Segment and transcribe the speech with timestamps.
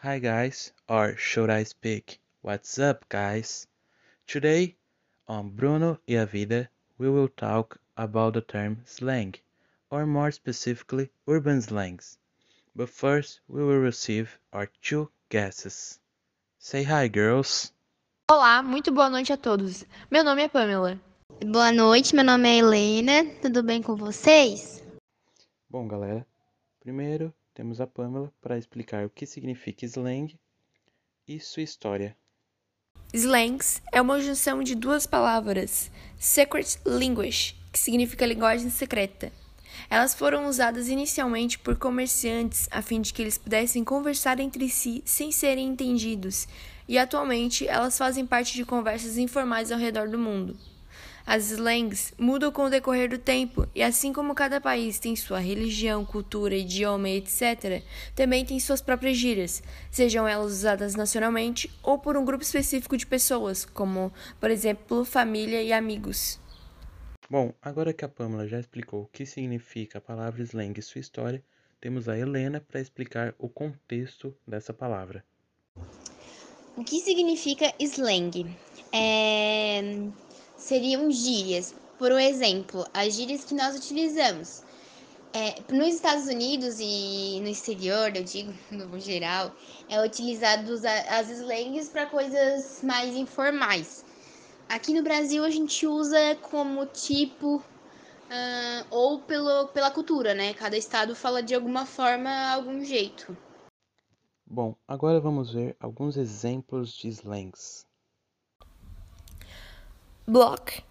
[0.00, 3.66] Hi guys, or should I speak, what's up guys?
[4.28, 4.76] Today,
[5.26, 9.34] on Bruno e a Vida, we will talk about the term slang,
[9.90, 12.16] or more specifically, urban slangs.
[12.76, 15.98] But first, we will receive our two guesses.
[16.60, 17.72] Say hi girls!
[18.30, 19.84] Olá, muito boa noite a todos.
[20.08, 21.00] Meu nome é Pamela.
[21.44, 23.24] Boa noite, meu nome é Helena.
[23.42, 24.80] Tudo bem com vocês?
[25.68, 26.24] Bom, galera,
[26.78, 30.38] primeiro temos a Pamela para explicar o que significa slang
[31.26, 32.16] e sua história.
[33.12, 39.32] Slangs é uma junção de duas palavras, secret language, que significa linguagem secreta.
[39.90, 45.02] Elas foram usadas inicialmente por comerciantes a fim de que eles pudessem conversar entre si
[45.04, 46.46] sem serem entendidos,
[46.86, 50.56] e atualmente elas fazem parte de conversas informais ao redor do mundo.
[51.30, 55.38] As slangs mudam com o decorrer do tempo, e assim como cada país tem sua
[55.38, 57.82] religião, cultura, idioma e etc.,
[58.14, 63.06] também tem suas próprias gírias, sejam elas usadas nacionalmente ou por um grupo específico de
[63.06, 66.40] pessoas, como, por exemplo, família e amigos.
[67.28, 71.02] Bom, agora que a Pamela já explicou o que significa a palavra slang e sua
[71.02, 71.44] história,
[71.78, 75.22] temos a Helena para explicar o contexto dessa palavra.
[76.74, 78.46] O que significa slang?
[78.94, 80.08] É...
[80.58, 81.74] Seriam gírias.
[81.98, 84.62] Por exemplo, as gírias que nós utilizamos.
[85.32, 89.54] É, nos Estados Unidos e no exterior, eu digo no geral,
[89.88, 90.72] é utilizado
[91.08, 94.04] as slangs para coisas mais informais.
[94.68, 100.52] Aqui no Brasil a gente usa como tipo uh, ou pelo, pela cultura, né?
[100.54, 103.36] Cada estado fala de alguma forma, algum jeito.
[104.46, 107.87] Bom, agora vamos ver alguns exemplos de slangs.
[110.28, 110.82] Block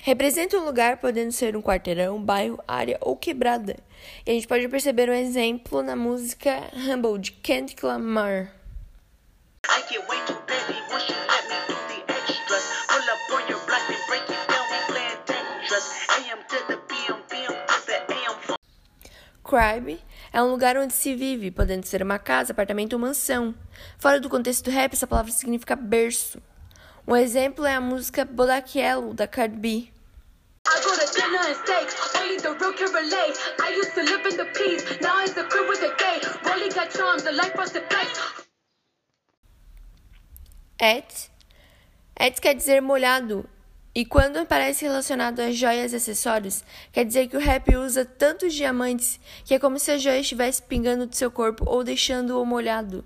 [0.00, 3.76] representa um lugar podendo ser um quarteirão, bairro, área ou quebrada.
[4.24, 8.54] E a gente pode perceber um exemplo na música Humble de Kendrick Lamar.
[19.44, 20.00] Crime
[20.32, 23.54] é um lugar onde se vive, podendo ser uma casa, apartamento ou mansão.
[23.98, 26.40] Fora do contexto do rap, essa palavra significa berço.
[27.10, 29.88] Um exemplo é a música Bodak Yellow, da Cardi B.
[40.78, 41.30] Et.
[42.20, 43.44] Et quer dizer molhado.
[43.92, 46.62] E quando aparece relacionado a joias e acessórios,
[46.92, 50.62] quer dizer que o rap usa tantos diamantes que é como se a joia estivesse
[50.62, 53.04] pingando do seu corpo ou deixando-o molhado.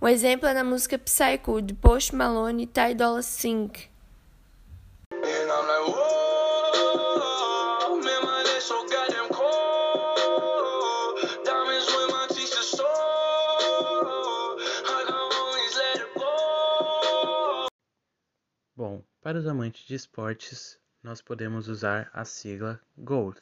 [0.00, 3.70] Um exemplo é na música Psycho de Post Malone e Ty Dolla $ign.
[18.76, 23.38] Bom, para os amantes de esportes, nós podemos usar a sigla GOAT.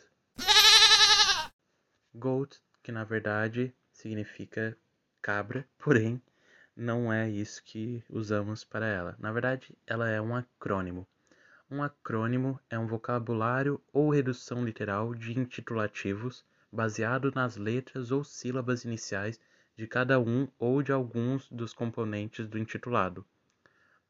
[2.15, 4.77] GOAT, que na verdade significa
[5.23, 6.21] cabra, porém
[6.77, 9.15] não é isso que usamos para ela.
[9.19, 11.07] Na verdade, ela é um acrônimo.
[11.71, 18.85] Um acrônimo é um vocabulário ou redução literal de intitulativos baseado nas letras ou sílabas
[18.85, 19.39] iniciais
[19.77, 23.25] de cada um ou de alguns dos componentes do intitulado.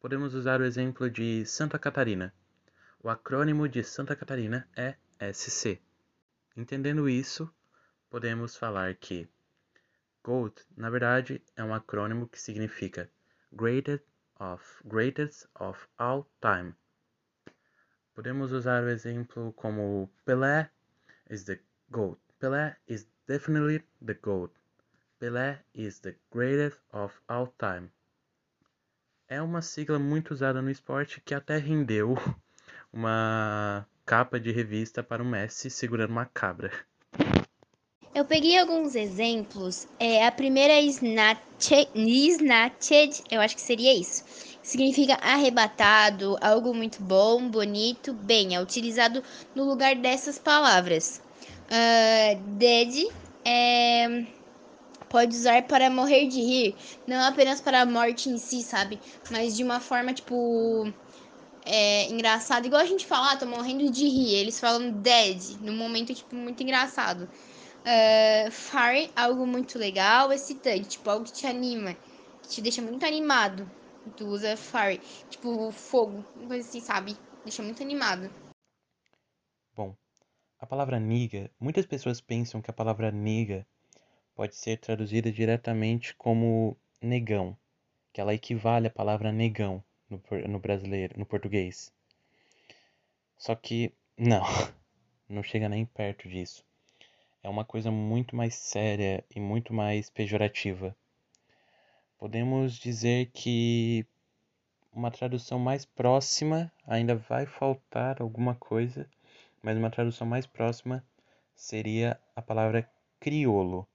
[0.00, 2.34] Podemos usar o exemplo de Santa Catarina.
[3.02, 4.96] O acrônimo de Santa Catarina é
[5.32, 5.80] SC.
[6.56, 7.52] Entendendo isso,
[8.10, 9.28] podemos falar que
[10.24, 13.10] GOAT, na verdade, é um acrônimo que significa
[13.52, 14.04] Greatest
[14.38, 16.74] of, Greatest of All Time.
[18.14, 20.70] Podemos usar o exemplo como Pelé
[21.30, 21.60] is the
[21.90, 22.20] GOAT.
[22.38, 24.52] Pelé is definitely the GOAT.
[25.22, 27.88] Pelé is the greatest of all time.
[29.28, 32.14] É uma sigla muito usada no esporte que até rendeu
[32.92, 36.72] uma capa de revista para o Messi segurando uma cabra.
[38.14, 39.86] Eu peguei alguns exemplos.
[39.98, 44.22] É, a primeira é snatched, snatched, eu acho que seria isso.
[44.62, 48.54] Significa arrebatado, algo muito bom, bonito, bem.
[48.54, 49.22] É utilizado
[49.54, 51.22] no lugar dessas palavras.
[51.70, 53.06] Uh, dead
[53.46, 54.26] é,
[55.08, 56.76] pode usar para morrer de rir,
[57.06, 59.00] não apenas para a morte em si, sabe?
[59.30, 60.86] Mas de uma forma tipo
[61.64, 64.34] é, engraçada, igual a gente fala, ah, tô morrendo de rir.
[64.34, 67.26] Eles falam dead, no momento tipo muito engraçado.
[67.84, 71.94] Uh, algo muito legal, excitante, tipo, algo que te anima,
[72.42, 73.68] que te deixa muito animado.
[74.16, 77.16] Tu usa fire, tipo, fogo, coisa assim, sabe?
[77.44, 78.30] Deixa muito animado.
[79.74, 79.96] Bom,
[80.60, 83.66] a palavra niga, muitas pessoas pensam que a palavra niga
[84.36, 87.56] pode ser traduzida diretamente como negão,
[88.12, 91.92] que ela equivale à palavra negão no, no brasileiro, no português.
[93.36, 94.42] Só que não,
[95.28, 96.64] não chega nem perto disso.
[97.42, 100.94] É uma coisa muito mais séria e muito mais pejorativa.
[102.16, 104.06] Podemos dizer que
[104.92, 109.08] uma tradução mais próxima, ainda vai faltar alguma coisa,
[109.62, 111.04] mas uma tradução mais próxima
[111.54, 113.88] seria a palavra criolo.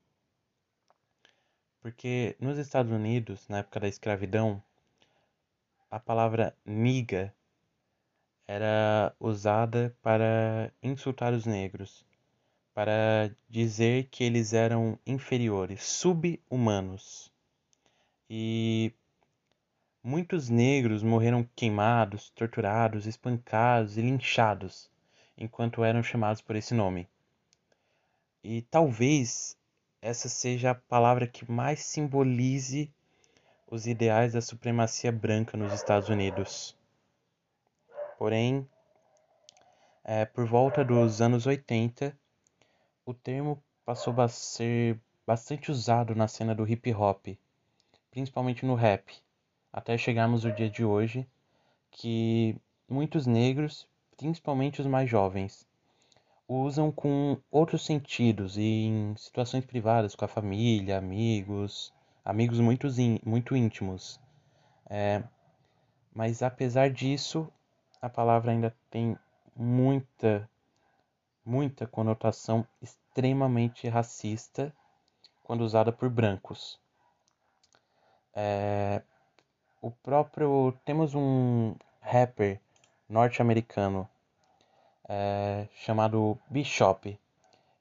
[1.81, 4.61] Porque nos Estados Unidos, na época da escravidão,
[5.89, 7.33] a palavra niga
[8.45, 12.05] era usada para insultar os negros,
[12.77, 17.33] para dizer que eles eram inferiores, sub-humanos.
[18.29, 18.93] E
[20.03, 24.91] muitos negros morreram queimados, torturados, espancados e linchados
[25.35, 27.07] enquanto eram chamados por esse nome.
[28.43, 29.57] E talvez
[29.99, 32.93] essa seja a palavra que mais simbolize
[33.65, 36.77] os ideais da supremacia branca nos Estados Unidos.
[38.19, 38.69] Porém,
[40.03, 42.15] é, por volta dos anos 80,
[43.07, 47.27] o termo passou a ser bastante usado na cena do hip hop,
[48.11, 49.13] principalmente no rap,
[49.71, 51.25] até chegarmos ao dia de hoje,
[51.89, 53.87] que muitos negros,
[54.17, 55.65] principalmente os mais jovens,
[56.49, 61.93] usam com outros sentidos e em situações privadas com a família, amigos,
[62.25, 62.87] amigos muito,
[63.25, 64.19] muito íntimos.
[64.89, 65.23] É,
[66.13, 67.47] mas apesar disso,
[68.01, 69.17] a palavra ainda tem
[69.55, 70.49] muita,
[71.47, 74.73] muita conotação extremamente racista
[75.43, 76.77] quando usada por brancos.
[78.35, 79.01] É,
[79.81, 82.59] o próprio temos um rapper
[83.09, 84.07] norte-americano
[85.07, 87.17] é, chamado Bishop.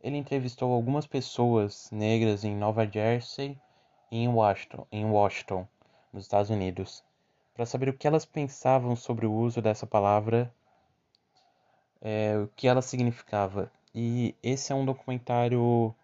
[0.00, 3.58] Ele entrevistou algumas pessoas negras em Nova Jersey
[4.10, 5.66] e em Washington, em Washington
[6.12, 7.04] nos Estados Unidos
[7.56, 10.52] para saber o que elas pensavam sobre o uso dessa palavra,
[12.00, 13.70] é, o que ela significava.
[13.94, 15.94] E esse é um documentário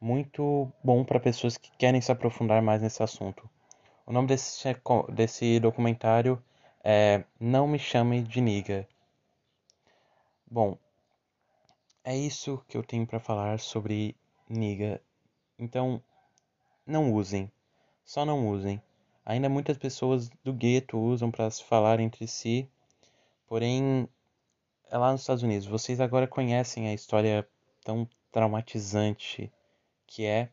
[0.00, 3.48] muito bom para pessoas que querem se aprofundar mais nesse assunto.
[4.06, 4.64] O nome desse,
[5.10, 6.42] desse documentário
[6.82, 8.88] é Não Me Chame de Niga.
[10.50, 10.78] Bom,
[12.02, 14.16] é isso que eu tenho para falar sobre
[14.48, 14.98] niga.
[15.58, 16.02] Então,
[16.86, 17.52] não usem.
[18.04, 18.80] Só não usem.
[19.26, 22.66] Ainda muitas pessoas do gueto usam para se falar entre si,
[23.46, 24.08] porém,
[24.90, 25.66] é lá nos Estados Unidos.
[25.66, 27.48] Vocês agora conhecem a história
[27.84, 29.52] tão traumatizante
[30.06, 30.50] que é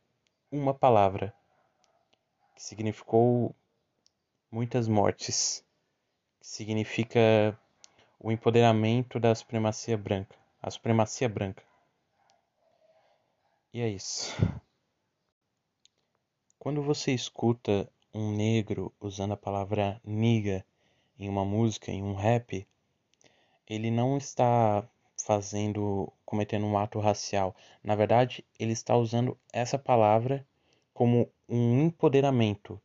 [0.52, 1.34] uma palavra
[2.54, 3.56] que significou
[4.52, 5.64] muitas mortes,
[6.40, 7.58] que significa
[8.20, 11.64] o empoderamento da supremacia branca, a supremacia branca.
[13.74, 14.34] E é isso.
[16.60, 20.66] Quando você escuta um negro usando a palavra niga
[21.20, 22.66] em uma música, em um rap,
[23.68, 27.56] ele não está fazendo, cometendo um ato racial.
[27.84, 30.46] Na verdade, ele está usando essa palavra
[30.94, 32.80] como um empoderamento,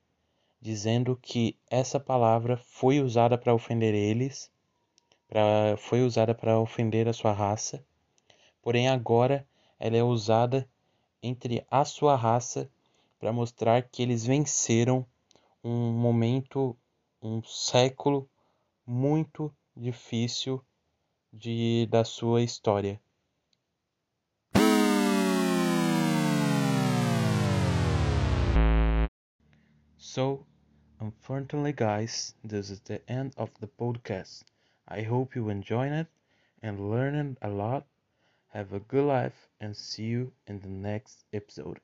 [0.61, 4.51] dizendo que essa palavra foi usada para ofender eles,
[5.29, 7.85] pra, foi usada para ofender a sua raça,
[8.63, 9.47] porém agora
[9.79, 10.69] ela é usada
[11.23, 12.71] entre a sua raça
[13.19, 15.07] para mostrar que eles venceram
[15.63, 16.77] um momento,
[17.23, 18.29] um século
[18.87, 20.63] muito difícil
[21.33, 23.01] de, da sua história.
[29.97, 30.45] So,
[30.99, 34.43] unfortunately, guys, this is the end of the podcast.
[34.89, 36.09] I hope you enjoyed it
[36.63, 37.87] and learned a lot.
[38.49, 41.81] Have a good life and see you in the next episode.